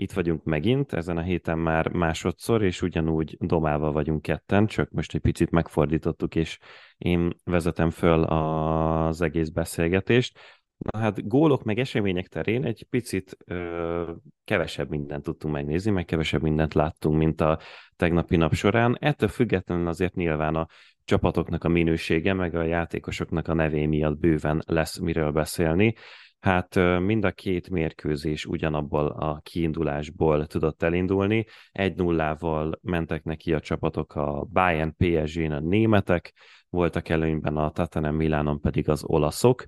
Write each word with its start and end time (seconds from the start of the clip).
Itt 0.00 0.12
vagyunk 0.12 0.44
megint, 0.44 0.92
ezen 0.92 1.16
a 1.16 1.22
héten 1.22 1.58
már 1.58 1.88
másodszor, 1.88 2.62
és 2.62 2.82
ugyanúgy 2.82 3.36
domálva 3.40 3.92
vagyunk 3.92 4.22
ketten, 4.22 4.66
csak 4.66 4.90
most 4.90 5.14
egy 5.14 5.20
picit 5.20 5.50
megfordítottuk, 5.50 6.34
és 6.34 6.58
én 6.98 7.34
vezetem 7.44 7.90
föl 7.90 8.22
az 8.24 9.20
egész 9.20 9.48
beszélgetést. 9.48 10.38
Na 10.76 10.98
hát 10.98 11.28
gólok 11.28 11.64
meg 11.64 11.78
események 11.78 12.28
terén 12.28 12.64
egy 12.64 12.86
picit 12.90 13.36
ö, 13.44 14.12
kevesebb 14.44 14.88
mindent 14.88 15.22
tudtunk 15.22 15.54
megnézni, 15.54 15.90
meg 15.90 16.04
kevesebb 16.04 16.42
mindent 16.42 16.74
láttunk, 16.74 17.18
mint 17.18 17.40
a 17.40 17.58
tegnapi 17.96 18.36
nap 18.36 18.54
során. 18.54 18.96
Ettől 19.00 19.28
függetlenül 19.28 19.88
azért 19.88 20.14
nyilván 20.14 20.54
a 20.54 20.66
csapatoknak 21.04 21.64
a 21.64 21.68
minősége, 21.68 22.32
meg 22.32 22.54
a 22.54 22.62
játékosoknak 22.62 23.48
a 23.48 23.54
nevé 23.54 23.86
miatt 23.86 24.18
bőven 24.18 24.62
lesz 24.66 24.98
miről 24.98 25.30
beszélni. 25.30 25.94
Hát 26.40 26.74
mind 27.00 27.24
a 27.24 27.30
két 27.30 27.70
mérkőzés 27.70 28.46
ugyanabból 28.46 29.06
a 29.06 29.40
kiindulásból 29.42 30.46
tudott 30.46 30.82
elindulni. 30.82 31.46
Egy 31.70 31.96
nullával 31.96 32.78
mentek 32.82 33.24
neki 33.24 33.52
a 33.52 33.60
csapatok 33.60 34.14
a 34.14 34.46
Bayern 34.52 34.94
PSG-n 34.96 35.52
a 35.52 35.60
németek, 35.60 36.32
voltak 36.68 37.08
előnyben 37.08 37.56
a 37.56 37.70
Tatanem 37.70 38.14
Milánon 38.14 38.60
pedig 38.60 38.88
az 38.88 39.04
olaszok. 39.04 39.64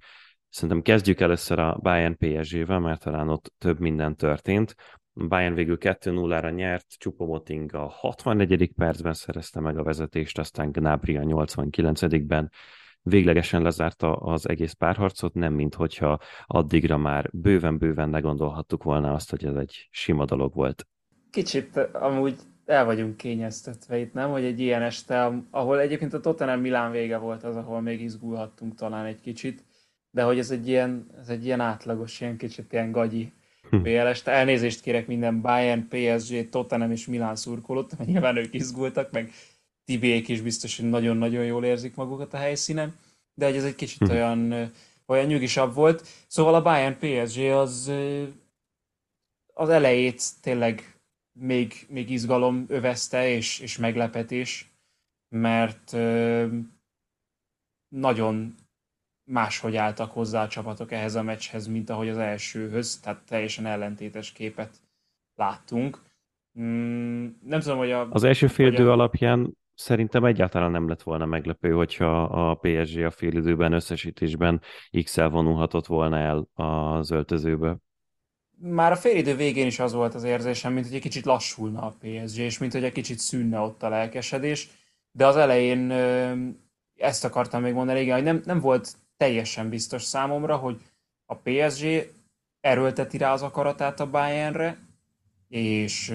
Szerintem 0.49 0.83
kezdjük 0.83 1.21
először 1.21 1.59
a 1.59 1.79
Bayern 1.83 2.17
PSG-vel, 2.17 2.79
mert 2.79 3.03
talán 3.03 3.29
ott 3.29 3.53
több 3.59 3.81
minden 3.81 4.17
történt. 4.17 4.75
Bayern 5.13 5.55
végül 5.55 5.77
2-0-ra 5.81 6.55
nyert, 6.55 6.87
Csupomoting 6.99 7.75
a 7.75 7.89
64. 7.89 8.73
percben 8.73 9.13
szerezte 9.13 9.61
meg 9.61 9.79
a 9.79 9.83
vezetést, 9.83 10.39
aztán 10.39 10.71
Gnabry 10.71 11.17
a 11.17 11.23
89-ben 11.23 12.51
véglegesen 13.03 13.63
lezárta 13.63 14.13
az 14.17 14.49
egész 14.49 14.73
párharcot, 14.73 15.35
nem 15.35 15.53
mint 15.53 15.75
hogyha 15.75 16.19
addigra 16.47 16.97
már 16.97 17.31
bőven-bőven 17.33 18.09
ne 18.09 18.21
gondolhattuk 18.21 18.83
volna 18.83 19.13
azt, 19.13 19.31
hogy 19.31 19.45
ez 19.45 19.55
egy 19.55 19.89
sima 19.91 20.25
dolog 20.25 20.55
volt. 20.55 20.87
Kicsit 21.31 21.77
amúgy 21.93 22.37
el 22.67 22.85
vagyunk 22.85 23.17
kényeztetve 23.17 23.99
itt, 23.99 24.13
nem? 24.13 24.31
Hogy 24.31 24.45
egy 24.45 24.61
ilyen 24.61 24.83
este, 24.83 25.45
ahol 25.51 25.81
egyébként 25.81 26.15
a 26.15 26.21
Tottenham 26.21 26.61
Milán 26.61 26.91
vége 26.91 27.17
volt 27.17 27.45
az, 27.45 27.57
ahol 27.57 27.81
még 27.81 28.01
izgulhattunk 28.01 28.75
talán 28.75 29.05
egy 29.05 29.21
kicsit, 29.21 29.65
de 30.11 30.23
hogy 30.23 30.39
ez 30.39 30.51
egy 30.51 30.69
ilyen, 30.69 31.07
ez 31.21 31.29
egy 31.29 31.45
ilyen 31.45 31.61
átlagos, 31.61 32.21
ilyen 32.21 32.37
kicsit 32.37 32.73
ilyen 32.73 32.93
gagyi 32.93 33.33
hm. 33.71 33.83
BL 33.83 33.89
este. 33.89 34.31
Elnézést 34.31 34.81
kérek 34.81 35.07
minden 35.07 35.41
Bayern, 35.41 35.89
PSG, 35.89 36.49
Tottenham 36.49 36.91
és 36.91 37.07
Milán 37.07 37.37
szurkolót, 37.37 37.99
mert 37.99 38.11
nyilván 38.11 38.37
ők 38.37 38.55
izgultak, 38.55 39.11
meg 39.11 39.31
Tibék 39.91 40.29
is 40.29 40.41
biztos, 40.41 40.77
hogy 40.77 40.89
nagyon-nagyon 40.89 41.45
jól 41.45 41.65
érzik 41.65 41.95
magukat 41.95 42.35
a 42.35 42.37
helyszínen, 42.37 42.97
de 43.35 43.47
ez 43.47 43.65
egy 43.65 43.75
kicsit 43.75 43.99
hm. 43.99 44.11
olyan, 44.11 44.71
olyan 45.07 45.27
nyugisabb 45.27 45.75
volt. 45.75 46.07
Szóval 46.27 46.55
a 46.55 46.63
Bayern 46.63 46.99
PSG 46.99 47.39
az 47.41 47.93
az 49.55 49.69
elejét 49.69 50.23
tényleg 50.43 51.01
még, 51.33 51.87
még 51.89 52.11
izgalom 52.11 52.65
övezte, 52.69 53.29
és, 53.29 53.59
és 53.59 53.79
meglepetés, 53.79 54.71
mert 55.29 55.97
nagyon 57.89 58.55
máshogy 59.31 59.77
álltak 59.77 60.11
hozzá 60.11 60.43
a 60.43 60.49
csapatok 60.49 60.93
ehhez 60.93 61.15
a 61.15 61.23
meccshez, 61.23 61.67
mint 61.67 61.91
ahogy 61.91 62.09
az 62.09 62.19
elsőhöz, 62.19 63.01
tehát 63.01 63.23
teljesen 63.27 63.67
ellentétes 63.67 64.33
képet 64.33 64.81
láttunk. 65.35 66.03
Mm, 66.61 67.29
nem 67.45 67.61
tudom, 67.61 67.79
hogy 67.79 67.91
a... 67.91 68.11
Az 68.11 68.25
első 68.25 68.47
fél 68.47 68.73
idő 68.73 68.89
a... 68.89 68.93
alapján 68.93 69.59
szerintem 69.81 70.25
egyáltalán 70.25 70.71
nem 70.71 70.89
lett 70.89 71.03
volna 71.03 71.27
meglepő, 71.27 71.73
hogyha 71.73 72.23
a 72.23 72.55
PSG 72.55 73.03
a 73.03 73.11
félidőben 73.11 73.73
összesítésben 73.73 74.61
X-el 75.03 75.29
vonulhatott 75.29 75.87
volna 75.87 76.17
el 76.17 76.49
az 76.55 77.11
öltözőbe. 77.11 77.77
Már 78.59 78.93
a 78.93 78.97
félidő 78.97 79.37
végén 79.37 79.67
is 79.67 79.79
az 79.79 79.93
volt 79.93 80.15
az 80.15 80.25
érzésem, 80.25 80.73
mint 80.73 80.87
hogy 80.87 80.95
egy 80.95 81.01
kicsit 81.01 81.25
lassulna 81.25 81.83
a 81.83 81.95
PSG, 81.99 82.39
és 82.39 82.59
mint 82.59 82.73
hogy 82.73 82.85
egy 82.85 82.93
kicsit 82.93 83.19
szűnne 83.19 83.59
ott 83.59 83.83
a 83.83 83.89
lelkesedés, 83.89 84.69
de 85.13 85.27
az 85.27 85.37
elején 85.37 85.91
ezt 86.97 87.25
akartam 87.25 87.63
még 87.63 87.75
mondani, 87.75 88.01
igen, 88.01 88.15
hogy 88.15 88.25
nem, 88.25 88.43
nem 88.45 88.61
volt 88.61 88.95
teljesen 89.17 89.69
biztos 89.69 90.03
számomra, 90.03 90.57
hogy 90.57 90.81
a 91.27 91.35
PSG 91.35 92.13
erőlteti 92.61 93.19
rá 93.19 93.33
az 93.33 93.43
akaratát 93.43 94.01
a 94.01 94.11
Bayernre, 94.11 94.79
és 95.49 96.15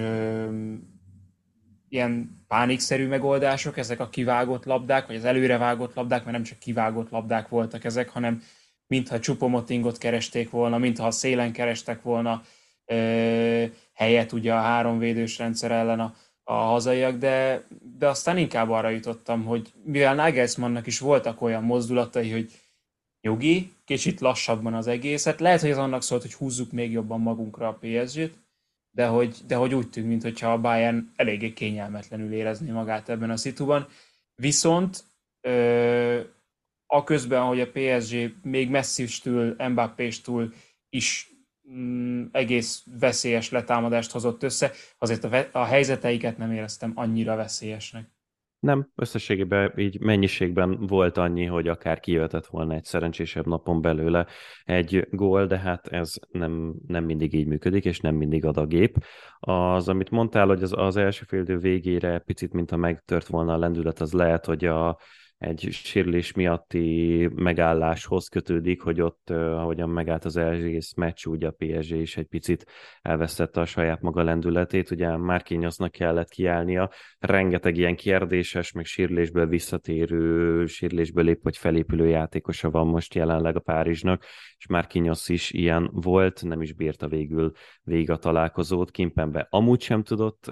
ilyen 1.95 2.43
pánikszerű 2.47 3.07
megoldások, 3.07 3.77
ezek 3.77 3.99
a 3.99 4.09
kivágott 4.09 4.65
labdák, 4.65 5.07
vagy 5.07 5.15
az 5.15 5.25
előrevágott 5.25 5.95
labdák, 5.95 6.19
mert 6.19 6.31
nem 6.31 6.43
csak 6.43 6.59
kivágott 6.59 7.09
labdák 7.09 7.47
voltak 7.49 7.83
ezek, 7.83 8.09
hanem 8.09 8.41
mintha 8.87 9.19
csupomotingot 9.19 9.97
keresték 9.97 10.49
volna, 10.49 10.77
mintha 10.77 11.11
szélen 11.11 11.51
kerestek 11.51 12.01
volna 12.01 12.41
ö, 12.85 13.65
helyet 13.93 14.31
ugye 14.31 14.53
a 14.53 14.61
háromvédős 14.61 15.37
rendszer 15.37 15.71
ellen 15.71 15.99
a, 15.99 16.15
a 16.43 16.53
hazaiak, 16.53 17.17
de, 17.17 17.67
de 17.97 18.07
aztán 18.07 18.37
inkább 18.37 18.69
arra 18.69 18.89
jutottam, 18.89 19.43
hogy 19.43 19.73
mivel 19.83 20.15
Nagelsmannnak 20.15 20.87
is 20.87 20.99
voltak 20.99 21.41
olyan 21.41 21.63
mozdulatai, 21.63 22.31
hogy 22.31 22.51
jogi, 23.21 23.73
kicsit 23.85 24.19
lassabban 24.19 24.73
az 24.73 24.87
egészet, 24.87 25.39
lehet, 25.39 25.61
hogy 25.61 25.71
az 25.71 25.77
annak 25.77 26.01
szólt, 26.01 26.21
hogy 26.21 26.33
húzzuk 26.33 26.71
még 26.71 26.91
jobban 26.91 27.21
magunkra 27.21 27.67
a 27.67 27.77
PSG-t, 27.81 28.44
de 28.95 29.05
hogy, 29.05 29.35
de 29.47 29.55
hogy 29.55 29.73
úgy 29.73 29.89
tűnt, 29.89 30.07
mintha 30.07 30.51
a 30.51 30.61
Bayern 30.61 31.11
eléggé 31.15 31.53
kényelmetlenül 31.53 32.33
érezné 32.33 32.71
magát 32.71 33.09
ebben 33.09 33.29
a 33.29 33.37
szituban. 33.37 33.87
Viszont 34.35 35.03
ö, 35.41 36.19
a 36.85 37.03
közben, 37.03 37.41
hogy 37.41 37.59
a 37.59 37.71
PSG 37.71 38.35
még 38.43 38.69
messzistől, 38.69 39.55
Mbappé-stől 39.69 40.53
is 40.89 41.29
mm, 41.71 42.25
egész 42.31 42.83
veszélyes 42.99 43.49
letámadást 43.49 44.11
hozott 44.11 44.43
össze, 44.43 44.71
azért 44.97 45.23
a, 45.23 45.47
a 45.51 45.63
helyzeteiket 45.63 46.37
nem 46.37 46.51
éreztem 46.51 46.91
annyira 46.95 47.35
veszélyesnek. 47.35 48.14
Nem, 48.65 48.91
összességében 48.95 49.73
így 49.77 49.99
mennyiségben 49.99 50.87
volt 50.87 51.17
annyi, 51.17 51.45
hogy 51.45 51.67
akár 51.67 51.99
kijöhetett 51.99 52.45
volna 52.45 52.73
egy 52.73 52.83
szerencsésebb 52.83 53.45
napon 53.45 53.81
belőle 53.81 54.25
egy 54.63 55.07
gól, 55.11 55.45
de 55.45 55.57
hát 55.57 55.87
ez 55.87 56.13
nem, 56.31 56.73
nem 56.87 57.03
mindig 57.03 57.33
így 57.33 57.47
működik, 57.47 57.85
és 57.85 57.99
nem 57.99 58.15
mindig 58.15 58.45
ad 58.45 58.57
a 58.57 58.65
gép. 58.65 58.97
Az, 59.39 59.89
amit 59.89 60.09
mondtál, 60.09 60.47
hogy 60.47 60.63
az, 60.63 60.73
az 60.77 60.97
első 60.97 61.23
fél 61.27 61.43
végére 61.43 62.19
picit, 62.19 62.53
mintha 62.53 62.77
megtört 62.77 63.27
volna 63.27 63.53
a 63.53 63.57
lendület, 63.57 63.99
az 63.99 64.13
lehet, 64.13 64.45
hogy 64.45 64.65
a, 64.65 64.99
egy 65.37 65.67
sérülés 65.71 66.33
miatti 66.33 67.29
megálláshoz 67.35 68.27
kötődik, 68.27 68.81
hogy 68.81 69.01
ott, 69.01 69.29
ahogyan 69.29 69.89
megállt 69.89 70.25
az 70.25 70.37
egész 70.37 70.93
meccs, 70.93 71.25
úgy 71.25 71.43
a 71.43 71.51
PSG 71.51 71.95
is 71.95 72.17
egy 72.17 72.25
picit 72.25 72.65
elvesztette 73.01 73.61
a 73.61 73.65
saját 73.65 74.01
maga 74.01 74.23
lendületét, 74.23 74.91
ugye 74.91 75.17
Márkényosznak 75.17 75.91
kellett 75.91 76.29
kiállnia, 76.29 76.91
rengeteg 77.19 77.77
ilyen 77.77 77.95
kérdéses, 77.95 78.71
meg 78.71 78.85
sérülésből 78.85 79.47
visszatérő, 79.47 80.65
sérülésből 80.65 81.23
lép 81.23 81.43
vagy 81.43 81.57
felépülő 81.57 82.07
játékosa 82.07 82.69
van 82.69 82.87
most 82.87 83.13
jelenleg 83.13 83.55
a 83.55 83.59
Párizsnak, 83.59 84.23
és 84.57 84.65
Márkényosz 84.67 85.29
is 85.29 85.51
ilyen 85.51 85.89
volt, 85.93 86.43
nem 86.43 86.61
is 86.61 86.73
bírta 86.73 87.07
végül 87.07 87.51
végig 87.83 88.09
a 88.09 88.17
találkozót, 88.17 88.91
Kimpenbe 88.91 89.47
amúgy 89.49 89.81
sem 89.81 90.03
tudott 90.03 90.47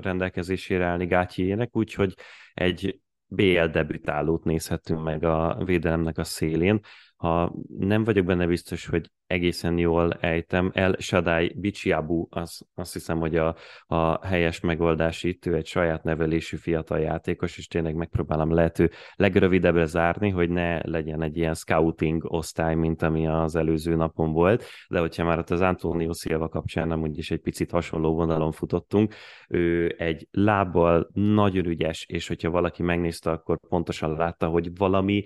rendelkezésére 0.00 0.84
állni 0.84 1.06
Gátyének, 1.06 1.76
úgyhogy 1.76 2.14
egy 2.54 3.00
BL 3.28 3.64
debütálót 3.64 4.44
nézhetünk 4.44 5.02
meg 5.02 5.24
a 5.24 5.64
védelemnek 5.64 6.18
a 6.18 6.24
szélén. 6.24 6.80
Ha 7.18 7.54
nem 7.78 8.04
vagyok 8.04 8.24
benne 8.24 8.46
biztos, 8.46 8.86
hogy 8.86 9.10
egészen 9.26 9.78
jól 9.78 10.12
ejtem, 10.12 10.70
El 10.74 10.96
Shaddai 10.98 11.54
Bicsiabu, 11.56 12.26
az, 12.30 12.60
azt 12.74 12.92
hiszem, 12.92 13.18
hogy 13.18 13.36
a, 13.36 13.56
a 13.86 14.26
helyes 14.26 14.60
megoldás 14.60 15.22
itt, 15.22 15.46
ő 15.46 15.54
egy 15.54 15.66
saját 15.66 16.02
nevelésű 16.02 16.56
fiatal 16.56 16.98
játékos, 16.98 17.58
és 17.58 17.66
tényleg 17.66 17.94
megpróbálom 17.94 18.52
lehető 18.52 18.90
legrövidebbre 19.14 19.84
zárni, 19.84 20.30
hogy 20.30 20.50
ne 20.50 20.86
legyen 20.86 21.22
egy 21.22 21.36
ilyen 21.36 21.54
scouting 21.54 22.24
osztály, 22.24 22.74
mint 22.74 23.02
ami 23.02 23.26
az 23.26 23.56
előző 23.56 23.94
napon 23.94 24.32
volt, 24.32 24.64
de 24.88 24.98
hogyha 24.98 25.24
már 25.24 25.38
ott 25.38 25.50
az 25.50 25.60
Antonio 25.60 26.12
Silva 26.12 26.48
kapcsán 26.48 26.88
nem 26.88 27.02
úgyis 27.02 27.30
egy 27.30 27.40
picit 27.40 27.70
hasonló 27.70 28.14
vonalon 28.14 28.52
futottunk, 28.52 29.14
ő 29.48 29.94
egy 29.98 30.28
lábbal 30.30 31.08
nagyon 31.12 31.66
ügyes, 31.66 32.04
és 32.08 32.28
hogyha 32.28 32.50
valaki 32.50 32.82
megnézte, 32.82 33.30
akkor 33.30 33.58
pontosan 33.68 34.16
látta, 34.16 34.46
hogy 34.46 34.76
valami 34.76 35.24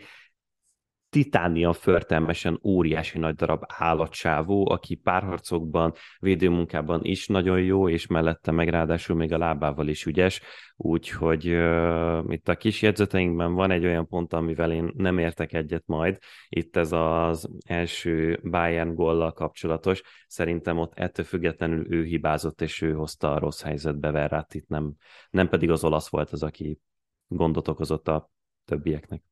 titánia 1.13 1.73
förtelmesen 1.73 2.61
óriási 2.63 3.19
nagy 3.19 3.35
darab 3.35 3.63
állatsávó, 3.67 4.71
aki 4.71 4.95
párharcokban, 4.95 5.93
védőmunkában 6.19 7.05
is 7.05 7.27
nagyon 7.27 7.61
jó, 7.61 7.89
és 7.89 8.07
mellette 8.07 8.51
meg 8.51 8.69
ráadásul 8.69 9.17
még 9.17 9.33
a 9.33 9.39
lábával 9.39 9.89
is 9.89 10.07
ügyes, 10.07 10.41
úgyhogy 10.77 11.49
uh, 11.49 12.25
itt 12.29 12.49
a 12.49 12.57
kis 12.57 12.83
jegyzeteinkben 12.83 13.55
van 13.55 13.71
egy 13.71 13.85
olyan 13.85 14.07
pont, 14.07 14.33
amivel 14.33 14.73
én 14.73 14.93
nem 14.97 15.19
értek 15.19 15.53
egyet 15.53 15.83
majd, 15.87 16.19
itt 16.49 16.77
ez 16.77 16.93
az 16.93 17.49
első 17.67 18.41
Bayern 18.43 18.95
gollal 18.95 19.33
kapcsolatos, 19.33 20.03
szerintem 20.27 20.79
ott 20.79 20.99
ettől 20.99 21.25
függetlenül 21.25 21.93
ő 21.95 22.05
hibázott, 22.05 22.61
és 22.61 22.81
ő 22.81 22.93
hozta 22.93 23.33
a 23.33 23.39
rossz 23.39 23.63
helyzetbe 23.63 24.11
Verratti, 24.11 24.65
nem, 24.69 24.95
nem 25.31 25.49
pedig 25.49 25.71
az 25.71 25.85
olasz 25.85 26.09
volt 26.09 26.31
az, 26.31 26.43
aki 26.43 26.81
gondot 27.27 27.69
okozott 27.69 28.09
a 28.09 28.31
többieknek 28.65 29.23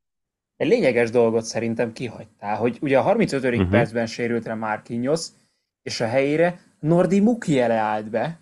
egy 0.60 0.68
lényeges 0.68 1.10
dolgot 1.10 1.44
szerintem 1.44 1.92
kihagytál, 1.92 2.56
hogy 2.56 2.78
ugye 2.80 2.98
a 2.98 3.02
35. 3.02 3.44
Uh-huh. 3.44 3.60
Mhm. 3.60 3.70
percben 3.70 4.06
sérült 4.06 4.46
rá 4.46 4.54
Marquinhos, 4.54 5.26
és 5.82 6.00
a 6.00 6.06
helyére 6.06 6.60
Nordi 6.80 7.20
Mukiele 7.20 7.74
állt 7.74 8.10
be, 8.10 8.38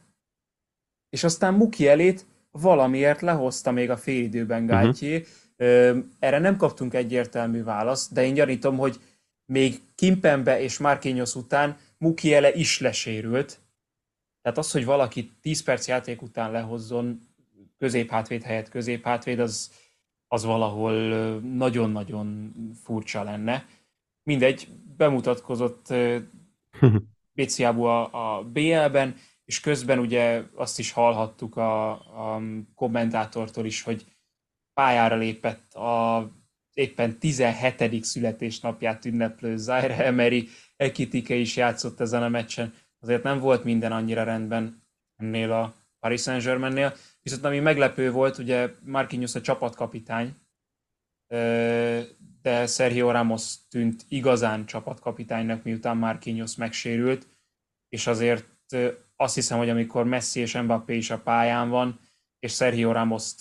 és 1.09 1.25
aztán 1.25 1.55
Mukielét 1.55 2.26
valamiért 2.50 3.20
lehozta 3.20 3.70
még 3.70 3.91
a 3.91 3.97
félidőben 3.97 4.62
mhm. 4.62 4.70
Gátyé. 4.70 5.25
Uh-huh. 5.59 6.05
Erre 6.19 6.38
nem 6.38 6.56
kaptunk 6.56 6.94
egyértelmű 6.94 7.62
választ, 7.62 8.12
de 8.12 8.25
én 8.25 8.35
gyanítom, 8.35 8.76
hogy 8.76 9.00
még 9.44 9.81
Kimpembe 9.94 10.61
és 10.61 10.79
Marquinhos 10.79 11.35
után 11.35 11.76
Mukiele 11.99 12.53
is 12.55 12.81
lesérült. 12.81 13.59
Tehát 14.43 14.59
az, 14.59 14.70
hogy 14.70 14.85
valaki 14.85 15.32
10 15.41 15.62
perc 15.62 15.88
játék 15.88 16.23
után 16.23 16.50
lehozzon 16.50 17.20
középhátvéd 17.79 18.43
helyett 18.43 18.69
középhátvéd, 18.69 19.38
az, 19.38 19.70
az 20.29 20.45
valahol 20.45 20.93
nagyon-nagyon 21.41 22.53
furcsa 22.83 23.23
lenne. 23.23 23.67
Mindegy, 24.23 24.69
bemutatkozott 24.97 25.87
Béciábu 27.37 27.83
a, 27.83 28.37
a 28.39 28.43
BL-ben, 28.43 29.17
és 29.45 29.61
közben 29.61 29.99
ugye 29.99 30.43
azt 30.55 30.79
is 30.79 30.93
hallhattuk 30.93 31.57
a, 31.57 31.91
a 32.35 32.41
kommentátortól 32.75 33.67
is, 33.67 33.83
hogy 33.83 34.07
pályára 34.75 35.17
lépett 35.17 35.75
a 35.75 36.31
éppen 36.73 37.19
17. 37.19 38.05
születésnapját 38.05 39.05
ünneplő 39.05 39.57
Zaire 39.57 40.05
Emery, 40.05 40.49
Ekitike 40.77 41.35
is 41.35 41.57
játszott 41.57 42.01
ezen 42.01 42.23
a 42.23 42.29
meccsen. 42.29 42.75
Azért 43.01 43.23
nem 43.23 43.39
volt 43.39 43.65
minden 43.65 43.93
annyira 43.93 44.25
rendben 44.25 44.83
ennél 45.17 45.53
a 45.53 45.75
Paris 46.01 46.23
Saint-Germainnél. 46.23 46.95
Viszont 47.29 47.47
ami 47.47 47.59
meglepő 47.59 48.11
volt, 48.11 48.39
ugye 48.39 48.71
Marquinhos 48.85 49.35
a 49.35 49.41
csapatkapitány, 49.41 50.35
de 52.43 52.67
Sergio 52.67 53.11
Ramos 53.11 53.55
tűnt 53.69 54.05
igazán 54.09 54.67
csapatkapitánynak, 54.67 55.63
miután 55.63 55.97
Marquinhos 55.97 56.57
megsérült, 56.57 57.27
és 57.89 58.07
azért 58.07 58.45
azt 59.17 59.35
hiszem, 59.35 59.59
hogy 59.59 59.69
amikor 59.69 60.05
Messi 60.05 60.41
és 60.41 60.59
Mbappé 60.61 60.97
is 60.97 61.11
a 61.11 61.19
pályán 61.19 61.69
van, 61.69 62.01
és 62.39 62.55
Sergio 62.55 62.93
Ramos 62.93 63.33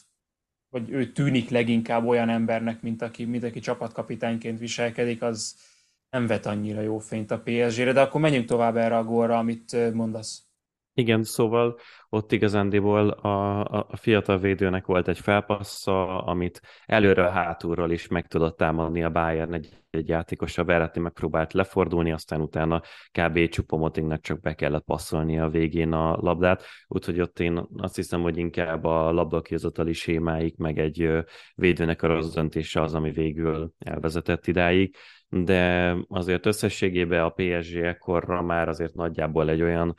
vagy 0.70 0.90
ő 0.90 1.12
tűnik 1.12 1.50
leginkább 1.50 2.06
olyan 2.06 2.30
embernek, 2.30 2.82
mint 2.82 3.02
aki, 3.02 3.26
mint 3.26 3.44
aki 3.44 3.60
csapatkapitányként 3.60 4.60
viselkedik, 4.60 5.22
az 5.22 5.56
nem 6.10 6.28
vet 6.28 6.46
annyira 6.46 6.82
jó 6.82 6.98
fényt 7.00 7.32
a 7.32 7.40
PSG-re, 7.40 7.92
de 7.92 8.02
akkor 8.02 8.22
menjünk 8.22 8.46
tovább 8.46 8.78
erre 8.78 8.98
a 8.98 9.04
gólra, 9.04 9.38
amit 9.38 9.94
mondasz. 9.94 10.47
Igen, 11.00 11.24
szóval 11.24 11.80
ott 12.10 12.32
igazándiból 12.32 13.10
a, 13.10 13.60
a, 13.66 13.96
fiatal 13.96 14.38
védőnek 14.38 14.86
volt 14.86 15.08
egy 15.08 15.20
felpassza, 15.20 16.24
amit 16.24 16.62
előre 16.86 17.30
hátulról 17.30 17.92
is 17.92 18.08
meg 18.08 18.28
tudott 18.28 18.58
támadni 18.58 19.04
a 19.04 19.10
Bayern 19.10 19.54
egy, 19.54 19.70
egy 19.90 20.08
játékos, 20.08 20.58
a 20.58 20.64
Verratti 20.64 21.00
megpróbált 21.00 21.54
lefordulni, 21.54 22.12
aztán 22.12 22.42
utána 22.42 22.82
kb. 23.12 23.48
Csupomotingnak 23.48 24.22
csak 24.22 24.40
be 24.40 24.54
kellett 24.54 24.84
passzolni 24.84 25.40
a 25.40 25.50
végén 25.50 25.92
a 25.92 26.16
labdát, 26.16 26.64
úgyhogy 26.88 27.22
ott 27.22 27.40
én 27.40 27.68
azt 27.78 27.96
hiszem, 27.96 28.22
hogy 28.22 28.38
inkább 28.38 28.84
a 28.84 29.12
labdakihozatali 29.12 29.94
sémáik, 29.94 30.58
meg 30.58 30.80
egy 30.80 31.10
védőnek 31.56 32.02
a 32.02 32.08
rossz 32.08 32.34
döntése 32.34 32.82
az, 32.82 32.94
ami 32.94 33.12
végül 33.12 33.72
elvezetett 33.80 34.48
idáig 34.48 34.96
de 35.30 35.96
azért 36.08 36.46
összességében 36.46 37.24
a 37.24 37.30
PSG 37.30 37.76
ekkorra 37.76 38.42
már 38.42 38.68
azért 38.68 38.94
nagyjából 38.94 39.50
egy 39.50 39.62
olyan 39.62 39.96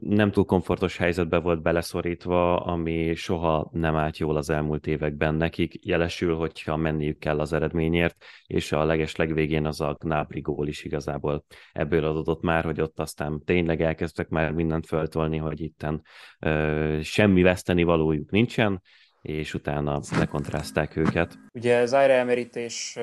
nem 0.00 0.30
túl 0.30 0.44
komfortos 0.44 0.96
helyzetbe 0.96 1.38
volt 1.38 1.62
beleszorítva, 1.62 2.56
ami 2.56 3.14
soha 3.14 3.70
nem 3.72 3.96
állt 3.96 4.18
jól 4.18 4.36
az 4.36 4.50
elmúlt 4.50 4.86
években 4.86 5.34
nekik, 5.34 5.86
jelesül, 5.86 6.36
hogyha 6.36 6.76
menniük 6.76 7.18
kell 7.18 7.40
az 7.40 7.52
eredményért, 7.52 8.24
és 8.46 8.72
a 8.72 8.84
leges 8.84 9.16
legvégén 9.16 9.66
az 9.66 9.80
a 9.80 9.96
Gnabry 9.98 10.40
gól 10.40 10.68
is 10.68 10.84
igazából. 10.84 11.44
Ebből 11.72 12.04
adott 12.04 12.42
már, 12.42 12.64
hogy 12.64 12.80
ott 12.80 12.98
aztán 12.98 13.44
tényleg 13.44 13.82
elkezdtek 13.82 14.28
már 14.28 14.52
mindent 14.52 14.86
föltolni, 14.86 15.36
hogy 15.36 15.60
itten 15.60 16.02
ö, 16.38 16.98
semmi 17.02 17.42
veszteni 17.42 17.82
valójuk 17.82 18.30
nincsen, 18.30 18.82
és 19.22 19.54
utána 19.54 20.00
lekontrázták 20.18 20.96
őket. 20.96 21.38
Ugye 21.52 21.86
Zaire 21.86 22.18
Emerit 22.18 22.56
és 22.56 22.96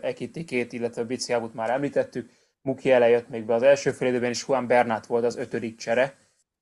Ekitikét, 0.00 0.72
illetve 0.72 1.04
Biciábut 1.04 1.54
már 1.54 1.70
említettük, 1.70 2.30
Muki 2.64 2.90
elejött 2.90 3.28
még 3.28 3.44
be 3.44 3.54
az 3.54 3.62
első 3.62 3.90
fél 3.90 4.08
időben, 4.08 4.30
és 4.30 4.44
Juan 4.48 4.66
Bernát 4.66 5.06
volt 5.06 5.24
az 5.24 5.36
ötödik 5.36 5.76
csere. 5.76 6.14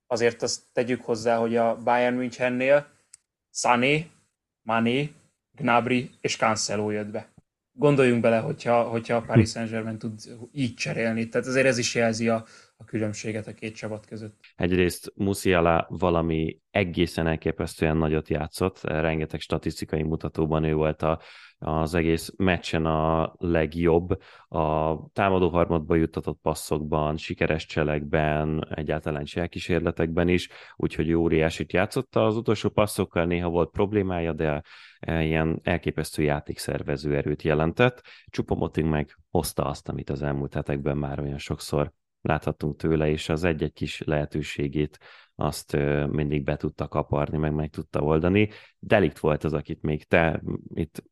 Azért 0.07 0.43
azt 0.43 0.63
tegyük 0.73 1.05
hozzá, 1.05 1.37
hogy 1.37 1.57
a 1.57 1.77
Bayern 1.77 2.17
Münchennél 2.17 2.87
Sané, 3.51 4.11
Mané, 4.63 5.13
Gnabry 5.57 6.11
és 6.21 6.37
Cancelo 6.37 6.91
jött 6.91 7.07
be. 7.07 7.29
Gondoljunk 7.73 8.21
bele, 8.21 8.39
hogyha, 8.39 8.83
hogyha 8.83 9.17
a 9.17 9.21
Paris 9.21 9.51
Saint-Germain 9.51 9.99
tud 9.99 10.21
így 10.53 10.75
cserélni. 10.75 11.29
Tehát 11.29 11.47
azért 11.47 11.67
ez 11.67 11.79
is 11.79 11.95
jelzi 11.95 12.29
a, 12.29 12.45
a 12.83 12.85
különbséget 12.85 13.47
a 13.47 13.53
két 13.53 13.75
csapat 13.75 14.07
között. 14.07 14.37
Egyrészt 14.57 15.13
Musiala 15.17 15.87
valami 15.89 16.59
egészen 16.71 17.27
elképesztően 17.27 17.97
nagyot 17.97 18.29
játszott, 18.29 18.81
rengeteg 18.83 19.41
statisztikai 19.41 20.03
mutatóban 20.03 20.65
ő 20.65 20.75
volt 20.75 21.03
a, 21.03 21.21
az 21.59 21.95
egész 21.95 22.33
meccsen 22.37 22.87
a 22.87 23.33
legjobb, 23.39 24.11
a 24.49 24.97
támadó 25.13 25.49
harmadba 25.49 25.95
juttatott 25.95 26.39
passzokban, 26.43 27.17
sikeres 27.17 27.67
cselekben, 27.67 28.67
egyáltalán 28.75 29.25
elkísérletekben 29.35 30.29
is, 30.29 30.49
úgyhogy 30.77 31.09
ő 31.09 31.17
óriásit 31.17 31.73
játszotta. 31.73 32.27
Az 32.27 32.37
utolsó 32.37 32.69
passzokkal 32.69 33.25
néha 33.25 33.49
volt 33.49 33.71
problémája, 33.71 34.33
de 34.33 34.63
ilyen 35.07 35.61
elképesztő 35.63 36.23
játékszervező 36.23 37.17
erőt 37.17 37.43
jelentett. 37.43 38.03
Csupomoting 38.27 38.89
meg 38.89 39.17
hozta 39.31 39.65
azt, 39.65 39.89
amit 39.89 40.11
az 40.11 40.23
elmúlt 40.23 40.55
hetekben 40.55 40.97
már 40.97 41.21
olyan 41.21 41.39
sokszor 41.39 41.93
láthattunk 42.23 42.77
tőle, 42.77 43.09
és 43.09 43.29
az 43.29 43.45
egy-egy 43.45 43.73
kis 43.73 44.01
lehetőségét 44.01 44.99
azt 45.35 45.77
mindig 46.09 46.45
be 46.45 46.57
tudta 46.57 46.89
kaparni, 46.89 47.39
meg 47.39 47.55
meg 47.55 47.71
tudta 47.71 48.01
oldani. 48.01 48.49
Delikt 48.79 49.19
volt 49.19 49.45
az, 49.45 49.53
akit 49.53 49.83
még 49.83 50.05
te 50.05 50.43
itt 50.75 51.05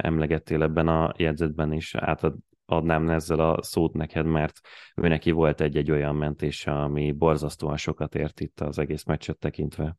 emlegettél 0.00 0.62
ebben 0.62 0.88
a 0.88 1.12
jegyzetben 1.16 1.72
is, 1.72 1.94
átadnám 1.94 3.10
ezzel 3.10 3.38
a 3.38 3.62
szót 3.62 3.92
neked, 3.92 4.26
mert 4.26 4.60
ő 4.94 5.08
neki 5.08 5.30
volt 5.30 5.60
egy-egy 5.60 5.90
olyan 5.90 6.16
mentése, 6.16 6.72
ami 6.72 7.12
borzasztóan 7.12 7.76
sokat 7.76 8.14
ért 8.14 8.40
itt 8.40 8.60
az 8.60 8.78
egész 8.78 9.04
meccset 9.04 9.38
tekintve. 9.38 9.96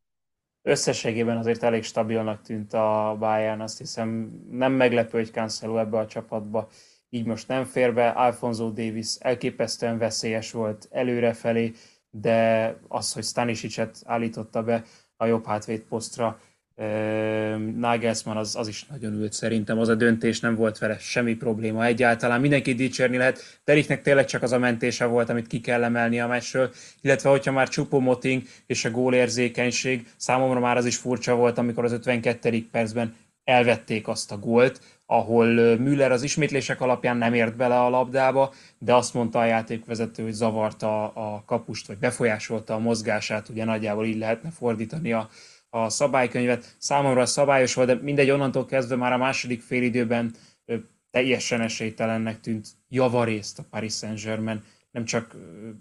Összességében 0.62 1.36
azért 1.36 1.62
elég 1.62 1.82
stabilnak 1.82 2.40
tűnt 2.40 2.72
a 2.72 3.16
Bayern, 3.18 3.60
azt 3.60 3.78
hiszem 3.78 4.40
nem 4.50 4.72
meglepő, 4.72 5.18
hogy 5.18 5.30
Cancelo 5.30 5.78
ebbe 5.78 5.98
a 5.98 6.06
csapatba 6.06 6.68
így 7.10 7.24
most 7.24 7.48
nem 7.48 7.64
fér 7.64 7.94
be. 7.94 8.08
Alfonso 8.08 8.70
Davis 8.70 9.14
elképesztően 9.18 9.98
veszélyes 9.98 10.50
volt 10.52 10.88
előrefelé, 10.90 11.72
de 12.10 12.74
az, 12.88 13.12
hogy 13.12 13.24
Stanisicet 13.24 13.96
állította 14.04 14.62
be 14.62 14.84
a 15.16 15.26
jobb 15.26 15.46
hátvéd 15.46 15.80
posztra, 15.80 16.40
Nagelsmann 17.76 18.36
az, 18.36 18.56
az 18.56 18.68
is 18.68 18.86
nagyon 18.86 19.12
ült 19.12 19.32
szerintem, 19.32 19.78
az 19.78 19.88
a 19.88 19.94
döntés 19.94 20.40
nem 20.40 20.54
volt 20.54 20.78
vele 20.78 20.98
semmi 20.98 21.34
probléma 21.34 21.84
egyáltalán, 21.84 22.40
mindenki 22.40 22.74
dicsérni 22.74 23.16
lehet, 23.16 23.60
Deriknek 23.64 24.02
tényleg 24.02 24.24
csak 24.24 24.42
az 24.42 24.52
a 24.52 24.58
mentése 24.58 25.04
volt, 25.04 25.28
amit 25.28 25.46
ki 25.46 25.60
kell 25.60 25.84
emelni 25.84 26.20
a 26.20 26.26
meccsről, 26.26 26.70
illetve 27.00 27.30
hogyha 27.30 27.52
már 27.52 27.68
Moting 27.90 28.42
és 28.66 28.84
a 28.84 28.90
gólérzékenység, 28.90 30.06
számomra 30.16 30.60
már 30.60 30.76
az 30.76 30.86
is 30.86 30.96
furcsa 30.96 31.34
volt, 31.34 31.58
amikor 31.58 31.84
az 31.84 31.92
52. 31.92 32.66
percben 32.70 33.14
elvették 33.44 34.08
azt 34.08 34.32
a 34.32 34.38
gólt, 34.38 34.80
ahol 35.06 35.46
Müller 35.76 36.12
az 36.12 36.22
ismétlések 36.22 36.80
alapján 36.80 37.16
nem 37.16 37.34
ért 37.34 37.56
bele 37.56 37.80
a 37.80 37.88
labdába, 37.88 38.52
de 38.78 38.94
azt 38.94 39.14
mondta 39.14 39.38
a 39.38 39.44
játékvezető, 39.44 40.22
hogy 40.22 40.32
zavarta 40.32 41.08
a 41.08 41.42
kapust, 41.46 41.86
vagy 41.86 41.98
befolyásolta 41.98 42.74
a 42.74 42.78
mozgását, 42.78 43.48
ugye 43.48 43.64
nagyjából 43.64 44.06
így 44.06 44.18
lehetne 44.18 44.50
fordítani 44.50 45.12
a, 45.12 45.28
a 45.70 45.88
szabálykönyvet. 45.88 46.74
Számomra 46.78 47.26
szabályos 47.26 47.74
volt, 47.74 47.88
de 47.88 47.94
mindegy, 47.94 48.30
onnantól 48.30 48.66
kezdve 48.66 48.96
már 48.96 49.12
a 49.12 49.16
második 49.16 49.62
félidőben 49.62 50.34
teljesen 51.10 51.60
esélytelennek 51.60 52.40
tűnt 52.40 52.68
javarészt 52.88 53.58
a 53.58 53.64
Paris 53.70 53.94
Saint-Germain, 53.94 54.62
nem 54.90 55.04
csak 55.04 55.36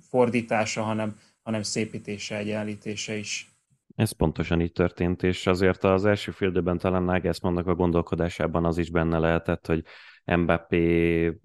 fordítása, 0.09 0.81
hanem, 0.81 1.19
hanem 1.43 1.63
szépítése, 1.63 2.37
egyenlítése 2.37 3.15
is. 3.15 3.54
Ez 3.95 4.11
pontosan 4.11 4.61
így 4.61 4.71
történt, 4.71 5.23
és 5.23 5.47
azért 5.47 5.83
az 5.83 6.05
első 6.05 6.31
fél 6.31 6.77
talán 6.77 7.03
Nagelsmannnak 7.03 7.67
a 7.67 7.75
gondolkodásában 7.75 8.65
az 8.65 8.77
is 8.77 8.89
benne 8.91 9.17
lehetett, 9.17 9.65
hogy 9.65 9.83
Mbappé 10.25 11.39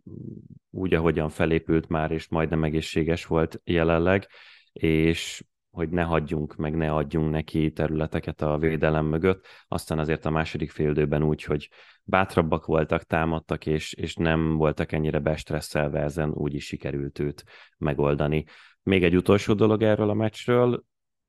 úgy, 0.71 0.95
ahogyan 0.95 1.29
felépült 1.29 1.89
már, 1.89 2.11
és 2.11 2.29
majdnem 2.29 2.65
egészséges 2.65 3.27
volt 3.27 3.61
jelenleg, 3.65 4.27
és 4.73 5.45
hogy 5.71 5.89
ne 5.89 6.03
hagyjunk, 6.03 6.57
meg 6.57 6.77
ne 6.77 6.93
adjunk 6.93 7.31
neki 7.31 7.73
területeket 7.73 8.43
a 8.43 8.59
védelem 8.59 9.07
mögött. 9.07 9.47
Aztán 9.69 9.99
azért 9.99 10.25
a 10.25 10.31
második 10.31 10.71
féldőben 10.71 11.23
úgy, 11.23 11.43
hogy 11.43 11.69
bátrabbak 12.05 12.67
voltak, 12.67 13.03
támadtak, 13.03 13.67
és, 13.67 13.93
és 13.93 14.15
nem 14.15 14.57
voltak 14.57 14.93
ennyire 14.93 15.19
bestresszelve 15.19 16.01
ezen, 16.01 16.31
úgy 16.31 16.55
is 16.55 16.65
sikerült 16.65 17.19
őt 17.19 17.45
megoldani. 17.79 18.45
Még 18.83 19.05
egy 19.05 19.17
utolsó 19.17 19.55
dolog 19.55 19.83
erről 19.83 20.11
a 20.11 20.15
meccsről, 20.15 20.85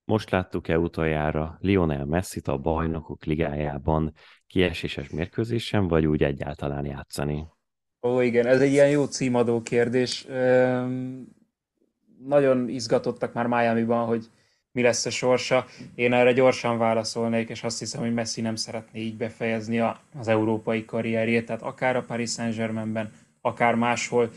most 0.05 0.29
láttuk-e 0.29 0.77
utoljára 0.77 1.57
Lionel 1.59 2.05
Messi-t 2.05 2.47
a 2.47 2.57
bajnokok 2.57 3.23
ligájában 3.23 4.13
kieséses 4.47 5.09
mérkőzésen, 5.09 5.87
vagy 5.87 6.05
úgy 6.05 6.23
egyáltalán 6.23 6.85
játszani? 6.85 7.47
Ó, 8.01 8.21
igen, 8.21 8.45
ez 8.45 8.61
egy 8.61 8.71
ilyen 8.71 8.89
jó 8.89 9.05
címadó 9.05 9.61
kérdés. 9.61 10.25
Üm, 10.29 11.27
nagyon 12.25 12.69
izgatottak 12.69 13.33
már 13.33 13.47
Miami-ban, 13.47 14.05
hogy 14.05 14.25
mi 14.71 14.81
lesz 14.81 15.05
a 15.05 15.09
sorsa. 15.09 15.65
Én 15.95 16.13
erre 16.13 16.31
gyorsan 16.31 16.77
válaszolnék, 16.77 17.49
és 17.49 17.63
azt 17.63 17.79
hiszem, 17.79 18.01
hogy 18.01 18.13
Messi 18.13 18.41
nem 18.41 18.55
szeretné 18.55 18.99
így 18.99 19.17
befejezni 19.17 19.79
a, 19.79 19.99
az 20.19 20.27
európai 20.27 20.85
karrierjét, 20.85 21.45
tehát 21.45 21.61
akár 21.61 21.95
a 21.95 22.03
Paris 22.03 22.31
Saint-Germainben, 22.31 23.11
akár 23.41 23.75
máshol, 23.75 24.29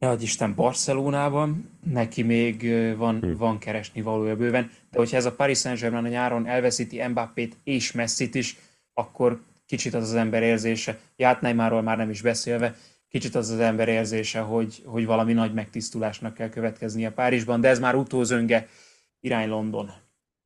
ne 0.00 0.16
Isten 0.20 0.54
Barcelonában, 0.54 1.70
neki 1.84 2.22
még 2.22 2.62
van, 2.96 3.18
hmm. 3.20 3.36
van 3.36 3.58
keresni 3.58 4.02
valója 4.02 4.36
bőven, 4.36 4.70
de 4.90 4.98
hogyha 4.98 5.16
ez 5.16 5.24
a 5.24 5.34
Paris 5.34 5.58
Saint-Germain 5.58 6.04
a 6.04 6.08
nyáron 6.08 6.46
elveszíti 6.46 7.06
Mbappét 7.06 7.56
és 7.64 7.92
Messit 7.92 8.34
is, 8.34 8.56
akkor 8.94 9.40
kicsit 9.66 9.94
az 9.94 10.02
az 10.02 10.14
ember 10.14 10.42
érzése, 10.42 10.98
Ját 11.16 11.40
Neymarról 11.40 11.82
már 11.82 11.96
nem 11.96 12.10
is 12.10 12.22
beszélve, 12.22 12.76
kicsit 13.08 13.34
az 13.34 13.50
az 13.50 13.58
ember 13.58 13.88
érzése, 13.88 14.40
hogy, 14.40 14.82
hogy 14.84 15.06
valami 15.06 15.32
nagy 15.32 15.54
megtisztulásnak 15.54 16.34
kell 16.34 16.48
következnie 16.48 17.10
Párizsban, 17.10 17.60
de 17.60 17.68
ez 17.68 17.78
már 17.78 17.94
utózönge 17.94 18.68
irány 19.20 19.48
London. 19.48 19.92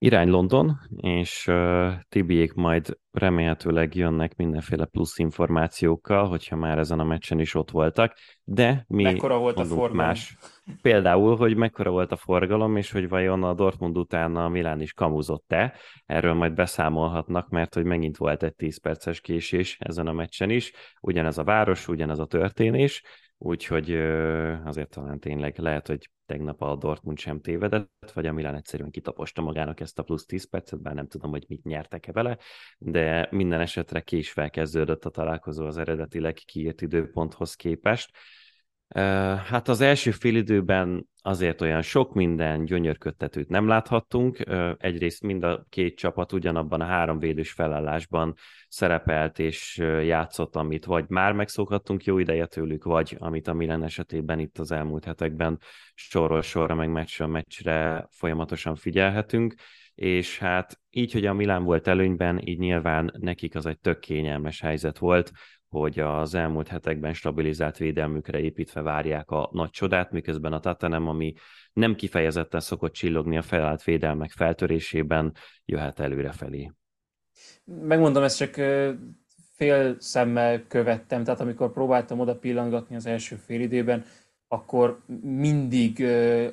Irány 0.05 0.29
London, 0.29 0.79
és 0.97 1.47
uh, 1.47 1.93
Tibiék 2.09 2.53
majd 2.53 2.99
remélhetőleg 3.11 3.95
jönnek 3.95 4.37
mindenféle 4.37 4.85
plusz 4.85 5.19
információkkal, 5.19 6.29
hogyha 6.29 6.57
már 6.57 6.79
ezen 6.79 7.01
a 7.01 7.05
meccsen 7.05 7.39
is 7.41 7.55
ott 7.55 7.71
voltak, 7.71 8.15
de 8.43 8.85
mi 8.89 9.03
mekkora 9.03 9.39
volt 9.39 9.59
a 9.59 9.65
forgalom? 9.65 9.97
más. 9.97 10.37
Például, 10.83 11.37
hogy 11.37 11.57
mekkora 11.57 11.91
volt 11.91 12.13
a 12.13 12.17
forgalom, 12.17 12.77
és 12.77 12.93
hogy 12.93 13.09
vajon 13.09 13.43
a 13.43 13.55
Dortmund 13.55 13.99
után 13.99 14.37
a 14.37 14.49
Milán 14.49 14.81
is 14.81 14.93
kamuzott-e, 14.93 15.75
erről 16.07 16.35
majd 16.35 16.55
beszámolhatnak, 16.55 17.49
mert 17.49 17.75
hogy 17.75 17.85
megint 17.85 18.17
volt 18.17 18.43
egy 18.43 18.55
10 18.55 18.81
perces 18.81 19.21
késés 19.21 19.77
ezen 19.81 20.07
a 20.07 20.13
meccsen 20.13 20.51
is, 20.51 20.73
ugyanez 21.01 21.39
a 21.39 21.45
város, 21.45 21.89
ugyanez 21.89 22.19
a 22.19 22.27
történés, 22.27 23.03
úgyhogy 23.45 23.95
azért 24.65 24.91
talán 24.91 25.21
tényleg 25.21 25.59
lehet, 25.59 25.87
hogy 25.87 26.11
tegnap 26.27 26.63
a 26.63 26.77
Dortmund 26.77 27.19
sem 27.19 27.41
tévedett, 27.41 28.11
vagy 28.13 28.27
a 28.27 28.33
Milán 28.33 28.55
egyszerűen 28.55 28.91
kitaposta 28.91 29.43
magának 29.43 29.81
ezt 29.81 29.99
a 29.99 30.03
plusz 30.03 30.27
10 30.27 30.49
percet, 30.49 30.83
bár 30.83 30.95
nem 30.95 31.07
tudom, 31.07 31.31
hogy 31.31 31.45
mit 31.49 31.65
nyertek-e 31.65 32.13
vele, 32.13 32.39
de 32.79 33.29
minden 33.31 33.61
esetre 33.61 34.01
ki 34.01 34.17
is 34.17 34.31
felkezdődött 34.31 35.05
a 35.05 35.11
találkozó 35.11 35.67
az 35.67 35.79
eredetileg 35.79 36.35
kiírt 36.35 36.83
időponthoz 36.83 37.55
képest. 37.55 38.17
Hát 39.45 39.69
az 39.69 39.81
első 39.81 40.11
félidőben 40.11 41.09
azért 41.23 41.61
olyan 41.61 41.83
sok 41.83 42.15
minden 42.15 42.65
gyönyörködtetőt 42.65 43.49
nem 43.49 43.69
láthattunk. 43.69 44.39
Egyrészt 44.79 45.23
mind 45.23 45.45
a 45.45 45.67
két 45.69 45.97
csapat 45.97 46.33
ugyanabban 46.33 46.81
a 46.81 46.85
három 46.85 47.19
védős 47.19 47.53
felállásban 47.53 48.35
szerepelt 48.69 49.39
és 49.39 49.77
játszott, 50.03 50.57
amit 50.57 50.85
vagy 50.85 51.05
már 51.09 51.33
megszokhattunk 51.33 52.05
jó 52.05 52.19
ideje 52.19 52.47
tőlük, 52.47 52.85
vagy 52.85 53.17
amit 53.19 53.49
a 53.49 53.55
Milan 53.55 53.83
esetében 53.83 54.39
itt 54.39 54.59
az 54.59 54.73
elmúlt 54.73 55.05
hetekben 55.05 55.59
sorról 55.95 56.43
sorra, 56.43 56.75
meg 56.75 56.91
meccsről 56.91 57.29
meccsre 57.29 58.09
folyamatosan 58.11 58.75
figyelhetünk 58.75 59.55
és 59.95 60.39
hát 60.39 60.81
így, 60.91 61.13
hogy 61.13 61.27
a 61.27 61.33
Milán 61.33 61.65
volt 61.65 61.87
előnyben, 61.87 62.47
így 62.47 62.59
nyilván 62.59 63.13
nekik 63.19 63.55
az 63.55 63.67
egy 63.67 63.79
tök 63.79 63.99
kényelmes 63.99 64.61
helyzet 64.61 64.99
volt, 64.99 65.33
hogy 65.81 65.99
az 65.99 66.35
elmúlt 66.35 66.69
hetekben 66.69 67.13
stabilizált 67.13 67.77
védelmükre 67.77 68.41
építve 68.41 68.83
várják 68.83 69.31
a 69.31 69.49
nagy 69.53 69.71
csodát, 69.71 70.11
miközben 70.11 70.53
a 70.53 70.61
Tatanem, 70.61 71.09
ami 71.09 71.35
nem 71.73 71.95
kifejezetten 71.95 72.61
szokott 72.61 72.93
csillogni 72.93 73.37
a 73.37 73.43
felállt 73.43 73.83
védelmek 73.83 74.31
feltörésében, 74.31 75.35
jöhet 75.65 76.01
előre 76.01 76.33
felé. 76.33 76.73
Megmondom, 77.65 78.23
ezt 78.23 78.37
csak 78.37 78.55
fél 79.53 79.97
szemmel 79.99 80.67
követtem, 80.67 81.25
tehát 81.25 81.41
amikor 81.41 81.73
próbáltam 81.73 82.21
oda 82.21 82.39
pillangatni 82.39 82.97
az 82.97 83.07
első 83.07 83.37
fél 83.37 83.61
időben, 83.61 84.05
akkor 84.49 85.03
mindig 85.23 86.05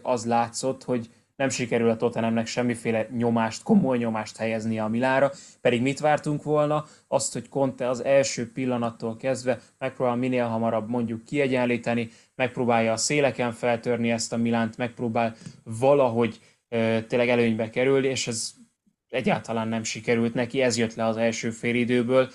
az 0.02 0.26
látszott, 0.26 0.84
hogy 0.84 1.10
nem 1.42 1.50
sikerül 1.50 1.90
a 1.90 1.96
Tottenhamnek 1.96 2.48
semmiféle 2.48 3.08
nyomást, 3.18 3.64
komoly 3.64 3.98
nyomást 3.98 4.38
helyezni 4.38 4.80
a 4.80 4.88
Milára, 4.88 5.32
pedig 5.62 5.82
mit 5.82 6.00
vártunk 6.00 6.44
volna? 6.44 6.86
Azt, 7.08 7.34
hogy 7.34 7.50
Conte 7.50 7.90
az 7.90 8.04
első 8.04 8.52
pillanattól 8.52 9.18
kezdve 9.18 9.60
megpróbál 9.78 10.16
minél 10.16 10.46
hamarabb 10.46 10.90
mondjuk 10.90 11.26
kiegyenlíteni, 11.26 12.10
megpróbálja 12.36 12.92
a 12.92 12.98
széleken 12.98 13.52
feltörni 13.52 14.12
ezt 14.12 14.34
a 14.34 14.38
Milánt, 14.38 14.78
megpróbál 14.78 15.36
valahogy 15.64 16.40
e, 16.70 17.04
tényleg 17.04 17.30
előnybe 17.30 17.70
kerülni, 17.70 18.08
és 18.08 18.28
ez 18.28 18.54
egyáltalán 19.10 19.68
nem 19.68 19.84
sikerült 19.84 20.34
neki, 20.34 20.62
ez 20.62 20.78
jött 20.78 20.96
le 20.96 21.06
az 21.06 21.18
első 21.18 21.50
félidőből. 21.50 22.30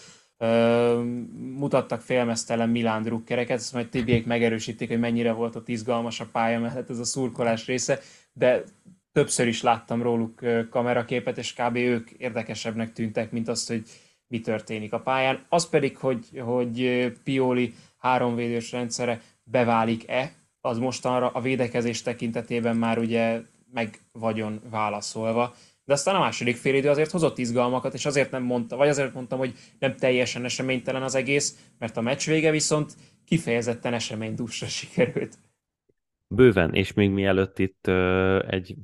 Mutattak 1.56 2.00
félmeztelen 2.00 2.68
Milán 2.68 3.02
drukkereket, 3.02 3.58
ezt 3.58 3.72
majd 3.72 3.88
Tibiék 3.88 4.26
megerősítik, 4.26 4.88
hogy 4.88 4.98
mennyire 4.98 5.32
volt 5.32 5.56
ott 5.56 5.68
izgalmas 5.68 6.20
a 6.20 6.28
pálya 6.32 6.60
mellett 6.60 6.90
ez 6.90 6.98
a 6.98 7.04
szurkolás 7.04 7.66
része, 7.66 8.00
de 8.32 8.64
többször 9.16 9.46
is 9.46 9.62
láttam 9.62 10.02
róluk 10.02 10.40
kameraképet, 10.70 11.38
és 11.38 11.52
kb. 11.52 11.76
ők 11.76 12.10
érdekesebbnek 12.10 12.92
tűntek, 12.92 13.30
mint 13.30 13.48
azt, 13.48 13.68
hogy 13.68 13.82
mi 14.26 14.40
történik 14.40 14.92
a 14.92 15.00
pályán. 15.00 15.44
Az 15.48 15.68
pedig, 15.68 15.96
hogy, 15.96 16.26
hogy 16.40 17.06
Pioli 17.24 17.74
háromvédős 17.98 18.72
rendszere 18.72 19.20
beválik-e, 19.44 20.32
az 20.60 20.78
mostanra 20.78 21.28
a 21.28 21.40
védekezés 21.40 22.02
tekintetében 22.02 22.76
már 22.76 22.98
ugye 22.98 23.40
meg 23.72 24.00
vagyon 24.12 24.60
válaszolva. 24.70 25.54
De 25.84 25.92
aztán 25.92 26.14
a 26.14 26.18
második 26.18 26.64
idő 26.64 26.88
azért 26.88 27.10
hozott 27.10 27.38
izgalmakat, 27.38 27.94
és 27.94 28.06
azért 28.06 28.30
nem 28.30 28.42
mondta, 28.42 28.76
vagy 28.76 28.88
azért 28.88 29.14
mondtam, 29.14 29.38
hogy 29.38 29.54
nem 29.78 29.96
teljesen 29.96 30.44
eseménytelen 30.44 31.02
az 31.02 31.14
egész, 31.14 31.56
mert 31.78 31.96
a 31.96 32.00
meccs 32.00 32.26
vége 32.26 32.50
viszont 32.50 32.92
kifejezetten 33.24 33.94
eseménydúsra 33.94 34.66
sikerült. 34.78 35.38
Bőven, 36.28 36.74
és 36.74 36.92
még 36.92 37.10
mielőtt 37.10 37.58
itt 37.58 37.86
egy 38.48 38.76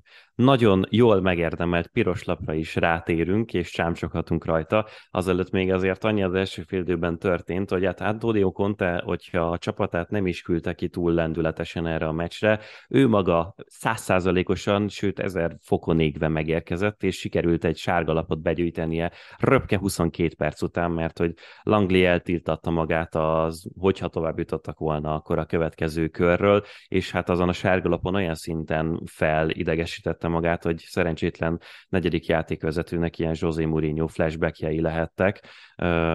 nagyon 0.43 0.87
jól 0.91 1.21
megérdemelt 1.21 1.87
piros 1.87 2.25
lapra 2.25 2.55
is 2.55 2.77
rátérünk, 2.77 3.53
és 3.55 3.71
csámcsoghatunk 3.71 4.45
rajta. 4.45 4.87
Azelőtt 5.11 5.51
még 5.51 5.73
azért 5.73 6.05
annyi 6.05 6.23
az 6.23 6.35
első 6.35 6.63
féldőben 6.63 7.19
történt, 7.19 7.71
hogy 7.71 7.85
hát 7.85 8.01
Antonio 8.01 8.53
Conte, 8.53 9.03
hogyha 9.05 9.51
a 9.51 9.59
csapatát 9.59 10.11
nem 10.11 10.27
is 10.27 10.43
küldte 10.43 10.75
ki 10.75 10.89
túl 10.89 11.13
lendületesen 11.13 11.87
erre 11.87 12.07
a 12.07 12.13
meccsre, 12.13 12.61
ő 12.89 13.09
maga 13.09 13.55
százszázalékosan, 13.67 14.89
sőt 14.89 15.19
ezer 15.19 15.57
fokon 15.61 16.01
égve 16.01 16.29
megérkezett, 16.29 17.03
és 17.03 17.17
sikerült 17.17 17.65
egy 17.65 17.77
sárgalapot 17.77 18.43
begyűjtenie 18.43 19.13
röpke 19.39 19.79
22 19.79 20.35
perc 20.35 20.63
után, 20.63 20.91
mert 20.91 21.19
hogy 21.19 21.35
Langley 21.63 22.05
eltiltatta 22.05 22.71
magát 22.71 23.15
az, 23.15 23.71
hogyha 23.79 24.09
tovább 24.09 24.39
jutottak 24.39 24.79
volna 24.79 25.15
akkor 25.15 25.39
a 25.39 25.45
következő 25.45 26.09
körről, 26.09 26.63
és 26.89 27.11
hát 27.11 27.29
azon 27.29 27.49
a 27.49 27.53
sárgalapon 27.53 28.15
olyan 28.15 28.35
szinten 28.35 29.01
felidegesítette 29.05 30.29
magát, 30.33 30.63
hogy 30.63 30.79
szerencsétlen 30.79 31.61
negyedik 31.89 32.27
játékvezetőnek 32.27 33.19
ilyen 33.19 33.37
José 33.39 33.65
Mourinho 33.65 34.07
flashbackjei 34.07 34.81
lehettek, 34.81 35.47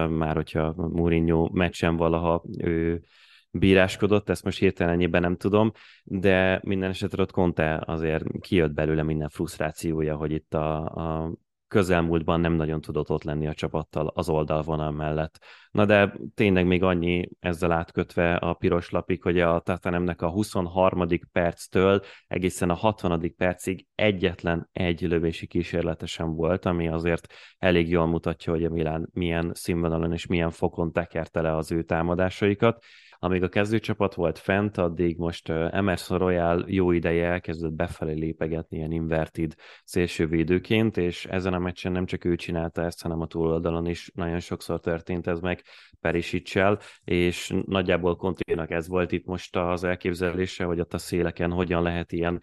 már 0.08 0.34
hogyha 0.34 0.74
Mourinho 0.76 1.48
meccsen 1.52 1.96
valaha 1.96 2.44
ő 2.58 3.02
bíráskodott, 3.50 4.28
ezt 4.28 4.44
most 4.44 4.58
hirtelenjében 4.58 5.20
nem 5.20 5.36
tudom, 5.36 5.72
de 6.04 6.60
minden 6.62 6.90
esetre 6.90 7.22
ott 7.22 7.30
Conte 7.30 7.82
azért 7.86 8.24
kijött 8.40 8.72
belőle 8.72 9.02
minden 9.02 9.28
frusztrációja, 9.28 10.16
hogy 10.16 10.32
itt 10.32 10.54
a, 10.54 10.84
a 10.84 11.32
közelmúltban 11.68 12.40
nem 12.40 12.52
nagyon 12.52 12.80
tudott 12.80 13.10
ott 13.10 13.22
lenni 13.22 13.46
a 13.46 13.54
csapattal 13.54 14.12
az 14.14 14.28
oldalvonal 14.28 14.90
mellett. 14.90 15.38
Na 15.70 15.84
de 15.84 16.14
tényleg 16.34 16.66
még 16.66 16.82
annyi 16.82 17.28
ezzel 17.40 17.72
átkötve 17.72 18.34
a 18.34 18.54
piros 18.54 18.90
lapig, 18.90 19.22
hogy 19.22 19.40
a 19.40 19.60
Tatanemnek 19.60 20.22
a 20.22 20.30
23. 20.30 21.06
perctől 21.32 22.00
egészen 22.26 22.70
a 22.70 22.74
60. 22.74 23.34
percig 23.36 23.86
egyetlen 23.94 24.68
egy 24.72 25.00
lövési 25.00 25.46
kísérletesen 25.46 26.34
volt, 26.34 26.64
ami 26.64 26.88
azért 26.88 27.34
elég 27.58 27.88
jól 27.88 28.06
mutatja, 28.06 28.52
hogy 28.52 28.64
a 28.64 28.70
Milán 28.70 29.08
milyen 29.12 29.50
színvonalon 29.54 30.12
és 30.12 30.26
milyen 30.26 30.50
fokon 30.50 30.92
tekerte 30.92 31.40
le 31.40 31.56
az 31.56 31.72
ő 31.72 31.82
támadásaikat. 31.82 32.84
Amíg 33.18 33.42
a 33.42 33.48
kezdőcsapat 33.48 34.14
volt 34.14 34.38
fent, 34.38 34.76
addig 34.76 35.16
most 35.16 35.48
Emerson 35.48 36.18
Royal 36.18 36.64
jó 36.66 36.90
ideje 36.90 37.26
elkezdett 37.26 37.72
befelé 37.72 38.12
lépegetni 38.12 38.76
ilyen 38.76 38.92
inverted 38.92 39.54
szélsővédőként, 39.84 40.96
és 40.96 41.26
ezen 41.26 41.54
a 41.54 41.58
meccsen 41.58 41.92
nem 41.92 42.06
csak 42.06 42.24
ő 42.24 42.36
csinálta 42.36 42.84
ezt, 42.84 43.02
hanem 43.02 43.20
a 43.20 43.26
túloldalon 43.26 43.86
is 43.86 44.10
nagyon 44.14 44.40
sokszor 44.40 44.80
történt 44.80 45.26
ez 45.26 45.40
meg 45.40 45.62
Perisicsel, 46.00 46.78
és 47.04 47.54
nagyjából 47.66 48.16
Kontinak 48.16 48.70
ez 48.70 48.88
volt 48.88 49.12
itt 49.12 49.24
most 49.24 49.56
az 49.56 49.84
elképzelése, 49.84 50.64
hogy 50.64 50.80
ott 50.80 50.94
a 50.94 50.98
széleken 50.98 51.50
hogyan 51.50 51.82
lehet 51.82 52.12
ilyen 52.12 52.40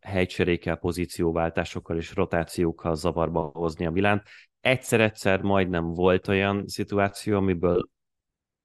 helycserékkel, 0.00 0.76
pozícióváltásokkal 0.76 1.96
és 1.96 2.14
rotációkkal 2.14 2.94
zavarba 2.94 3.50
hozni 3.52 3.86
a 3.86 3.90
Milánt. 3.90 4.22
Egyszer-egyszer 4.60 5.40
majdnem 5.40 5.84
volt 5.84 6.28
olyan 6.28 6.66
szituáció, 6.66 7.36
amiből 7.36 7.88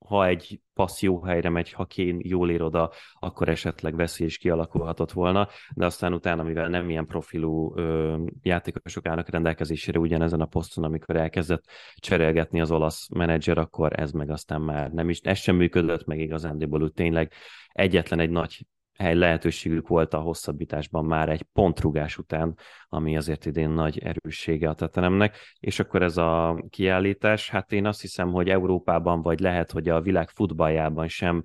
ha 0.07 0.27
egy 0.27 0.59
passz 0.73 1.01
jó 1.01 1.21
helyre 1.21 1.49
megy, 1.49 1.71
ha 1.71 1.85
Kén 1.85 2.19
jól 2.23 2.49
ér 2.49 2.61
oda, 2.61 2.91
akkor 3.19 3.49
esetleg 3.49 3.95
veszély 3.95 4.27
is 4.27 4.37
kialakulhatott 4.37 5.11
volna, 5.11 5.47
de 5.75 5.85
aztán 5.85 6.13
utána, 6.13 6.43
mivel 6.43 6.67
nem 6.67 6.89
ilyen 6.89 7.05
profilú 7.05 7.73
ö, 7.77 8.17
játékosok 8.41 9.05
állnak 9.05 9.29
rendelkezésére 9.29 9.99
ugyanezen 9.99 10.41
a 10.41 10.45
poszton, 10.45 10.83
amikor 10.83 11.15
elkezdett 11.15 11.63
cserélgetni 11.95 12.61
az 12.61 12.71
olasz 12.71 13.09
menedzser, 13.09 13.57
akkor 13.57 13.99
ez 13.99 14.11
meg 14.11 14.29
aztán 14.29 14.61
már 14.61 14.91
nem 14.91 15.09
is, 15.09 15.19
ez 15.19 15.37
sem 15.37 15.55
működött, 15.55 16.05
meg 16.05 16.19
igazándiból 16.19 16.81
úgy 16.81 16.93
tényleg 16.93 17.31
egyetlen 17.67 18.19
egy 18.19 18.29
nagy 18.29 18.65
hely 18.97 19.15
lehetőségük 19.15 19.87
volt 19.87 20.13
a 20.13 20.19
hosszabbításban 20.19 21.05
már 21.05 21.29
egy 21.29 21.43
pontrugás 21.53 22.17
után, 22.17 22.57
ami 22.87 23.17
azért 23.17 23.45
idén 23.45 23.69
nagy 23.69 23.99
erőssége 23.99 24.69
a 24.69 24.73
tetenemnek, 24.73 25.37
és 25.59 25.79
akkor 25.79 26.01
ez 26.01 26.17
a 26.17 26.63
kiállítás, 26.69 27.49
hát 27.49 27.71
én 27.71 27.85
azt 27.85 28.01
hiszem, 28.01 28.31
hogy 28.31 28.49
Európában, 28.49 29.21
vagy 29.21 29.39
lehet, 29.39 29.71
hogy 29.71 29.89
a 29.89 30.01
világ 30.01 30.29
futballjában 30.29 31.07
sem 31.07 31.41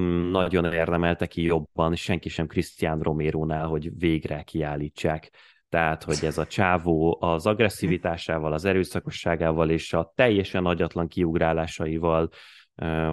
mm, 0.00 0.30
nagyon 0.30 0.72
érdemelte 0.72 1.26
ki 1.26 1.42
jobban, 1.42 1.94
senki 1.94 2.28
sem 2.28 2.46
Cristian 2.46 3.00
Romero-nál, 3.00 3.66
hogy 3.66 3.98
végre 3.98 4.42
kiállítsák. 4.42 5.30
Tehát, 5.68 6.02
hogy 6.02 6.18
ez 6.22 6.38
a 6.38 6.46
csávó 6.46 7.18
az 7.20 7.46
agresszivitásával, 7.46 8.52
az 8.52 8.64
erőszakosságával 8.64 9.70
és 9.70 9.92
a 9.92 10.12
teljesen 10.14 10.64
agyatlan 10.64 11.08
kiugrálásaival, 11.08 12.30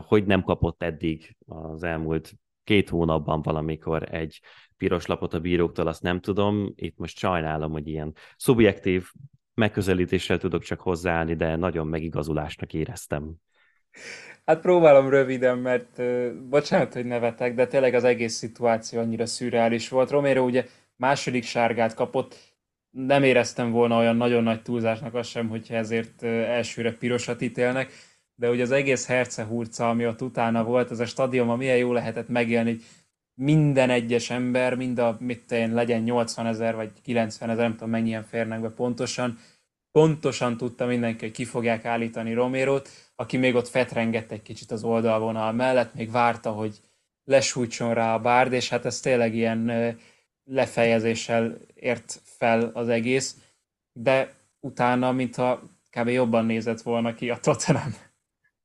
hogy 0.06 0.26
nem 0.26 0.44
kapott 0.44 0.84
eddig 0.84 1.36
az 1.46 1.84
elmúlt 1.84 2.34
két 2.72 2.90
hónapban 2.90 3.42
valamikor 3.42 4.14
egy 4.14 4.40
piros 4.78 5.06
lapot 5.06 5.34
a 5.34 5.40
bíróktól, 5.40 5.88
azt 5.88 6.02
nem 6.02 6.20
tudom. 6.20 6.74
Itt 6.76 6.98
most 6.98 7.18
sajnálom, 7.18 7.72
hogy 7.72 7.88
ilyen 7.88 8.16
szubjektív 8.38 9.08
megközelítéssel 9.54 10.38
tudok 10.38 10.64
csak 10.64 10.80
hozzáállni, 10.80 11.36
de 11.36 11.56
nagyon 11.56 11.88
megigazulásnak 11.88 12.74
éreztem. 12.74 13.34
Hát 14.46 14.62
próbálom 14.62 15.10
röviden, 15.10 15.58
mert 15.58 16.02
bocsánat, 16.50 16.94
hogy 16.94 17.06
nevetek, 17.06 17.56
de 17.56 17.68
tényleg 17.68 17.94
az 17.94 18.04
egész 18.04 18.34
szituáció 18.34 19.00
annyira 19.00 19.26
szürreális 19.26 19.90
volt. 19.90 20.10
Romero 20.10 20.44
ugye 20.44 20.66
második 20.96 21.44
sárgát 21.44 21.94
kapott, 21.94 22.36
nem 22.90 23.24
éreztem 23.24 23.72
volna 23.72 23.98
olyan 23.98 24.16
nagyon 24.16 24.44
nagy 24.44 24.62
túlzásnak 24.62 25.14
az 25.14 25.28
sem, 25.28 25.50
hogyha 25.50 25.76
ezért 25.76 26.24
elsőre 26.24 26.94
pirosat 26.94 27.42
ítélnek 27.42 27.92
de 28.36 28.50
ugye 28.50 28.64
az 28.64 28.72
egész 28.72 29.06
hercehurca, 29.06 29.90
ami 29.90 30.08
ott 30.08 30.22
utána 30.22 30.64
volt, 30.64 30.92
az 30.92 31.00
a 31.00 31.06
stadionban 31.06 31.58
milyen 31.58 31.78
jó 31.78 31.94
lehetett 31.94 32.28
megélni, 32.28 32.70
hogy 32.70 32.84
minden 33.34 33.90
egyes 33.90 34.30
ember, 34.30 34.76
mind 34.76 35.00
a, 35.00 35.18
mit 35.20 35.52
én, 35.52 35.74
legyen 35.74 36.02
80 36.02 36.46
ezer 36.46 36.76
vagy 36.76 36.92
90 37.04 37.50
ezer, 37.50 37.64
nem 37.64 37.72
tudom 37.72 37.90
mennyien 37.90 38.24
férnek 38.24 38.62
be 38.62 38.70
pontosan, 38.70 39.40
pontosan 39.92 40.58
tudta 40.58 40.86
mindenki, 40.86 41.26
hogy 41.26 41.34
ki 41.34 41.46
fogják 41.46 41.86
állítani 41.86 42.34
Romérót, 42.34 42.90
aki 43.16 43.38
még 43.38 43.56
ott 43.56 43.68
fetrengett 43.68 44.32
egy 44.32 44.42
kicsit 44.42 44.72
az 44.72 44.84
oldalvonal 44.84 45.52
mellett, 45.52 45.94
még 45.94 46.12
várta, 46.12 46.52
hogy 46.52 46.80
lesújtson 47.24 47.94
rá 47.94 48.14
a 48.14 48.20
bárd, 48.20 48.54
és 48.54 48.70
hát 48.70 48.86
ez 48.86 49.00
tényleg 49.00 49.36
ilyen 49.36 49.72
lefejezéssel 50.44 51.58
ért 51.76 52.22
fel 52.24 52.72
az 52.74 52.88
egész, 52.88 53.36
de 53.94 54.34
utána, 54.60 55.12
mintha 55.12 55.62
kb. 55.90 56.08
jobban 56.08 56.46
nézett 56.46 56.82
volna 56.82 57.14
ki 57.14 57.30
a 57.30 57.40
Tottenham. 57.40 58.11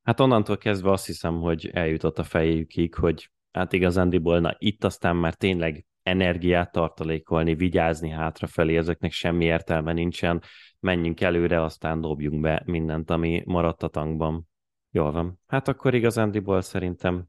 Hát 0.07 0.21
onnantól 0.21 0.57
kezdve 0.57 0.91
azt 0.91 1.07
hiszem, 1.07 1.41
hogy 1.41 1.71
eljutott 1.73 2.19
a 2.19 2.25
fejükig, 2.25 2.95
hogy 2.95 3.31
hát 3.53 3.73
igazándiból, 3.73 4.41
na 4.41 4.55
itt 4.59 4.85
aztán 4.85 5.17
már 5.17 5.35
tényleg 5.35 5.87
energiát 6.03 6.73
tartalékolni, 6.73 7.55
vigyázni 7.55 8.09
hátrafelé, 8.09 8.77
ezeknek 8.77 9.13
semmi 9.13 9.45
értelme 9.45 9.93
nincsen, 9.93 10.43
menjünk 10.81 11.21
előre, 11.21 11.63
aztán 11.63 12.01
dobjunk 12.01 12.41
be 12.41 12.63
mindent, 12.65 13.11
ami 13.11 13.43
maradt 13.47 13.83
a 13.83 13.89
tankban. 13.89 14.49
Jól 14.91 15.13
van. 15.13 15.41
Hát 15.47 15.69
akkor 15.69 15.95
igazándiból 15.95 16.61
szerintem 16.61 17.25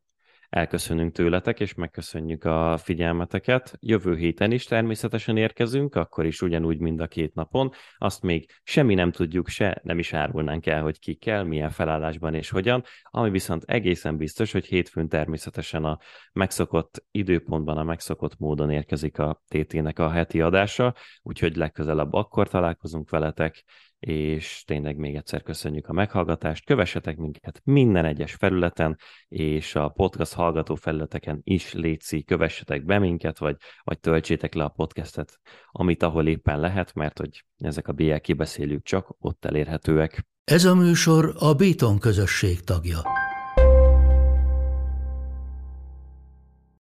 elköszönünk 0.50 1.14
tőletek, 1.14 1.60
és 1.60 1.74
megköszönjük 1.74 2.44
a 2.44 2.78
figyelmeteket. 2.78 3.78
Jövő 3.80 4.16
héten 4.16 4.52
is 4.52 4.66
természetesen 4.66 5.38
érkezünk, 5.38 5.96
akkor 5.96 6.26
is 6.26 6.42
ugyanúgy 6.42 6.80
mind 6.80 7.00
a 7.00 7.08
két 7.08 7.34
napon. 7.34 7.72
Azt 7.98 8.22
még 8.22 8.52
semmi 8.64 8.94
nem 8.94 9.12
tudjuk, 9.12 9.48
se 9.48 9.82
nem 9.84 10.00
is 10.00 10.14
árulnánk 10.14 10.66
el, 10.66 10.82
hogy 10.82 11.00
ki 11.00 11.14
kell, 11.14 11.44
milyen 11.44 11.70
felállásban 11.70 12.34
és 12.34 12.50
hogyan, 12.50 12.84
ami 13.04 13.30
viszont 13.30 13.64
egészen 13.64 14.18
biztos, 14.18 14.52
hogy 14.52 14.66
hétfőn 14.66 15.08
természetesen 15.08 15.84
a 15.84 16.00
megszokott 16.34 17.06
időpontban, 17.12 17.78
a 17.78 17.84
megszokott 17.84 18.38
módon 18.38 18.70
érkezik 18.70 19.20
a 19.20 19.42
TT-nek 19.48 20.00
a 20.00 20.10
heti 20.10 20.42
adása, 20.42 20.96
úgyhogy 21.22 21.56
legközelebb 21.56 22.14
akkor 22.14 22.48
találkozunk 22.48 23.10
veletek, 23.10 23.64
és 24.00 24.64
tényleg 24.66 24.98
még 24.98 25.16
egyszer 25.16 25.44
köszönjük 25.44 25.88
a 25.88 25.94
meghallgatást. 25.94 26.66
Kövessetek 26.66 27.18
minket 27.18 27.62
minden 27.64 28.06
egyes 28.06 28.34
felületen, 28.34 28.98
és 29.28 29.76
a 29.76 29.90
podcast 29.90 30.34
hallgató 30.34 30.76
felületeken 30.76 31.42
is 31.44 31.74
létszi, 31.74 32.24
kövessetek 32.24 32.86
be 32.86 33.00
minket, 33.00 33.38
vagy, 33.38 33.56
vagy 33.84 34.00
töltsétek 34.00 34.54
le 34.54 34.64
a 34.64 34.70
podcastet, 34.70 35.40
amit 35.72 36.04
ahol 36.04 36.28
éppen 36.28 36.60
lehet, 36.60 36.94
mert 36.94 37.18
hogy 37.20 37.44
ezek 37.58 37.88
a 37.88 37.94
BL 37.94 38.16
kibeszélők 38.16 38.84
csak 38.84 39.16
ott 39.20 39.46
elérhetőek. 39.46 40.26
Ez 40.44 40.66
a 40.66 40.76
műsor 40.76 41.36
a 41.40 41.54
Béton 41.54 42.00
közösség 42.00 42.60
tagja. 42.60 43.27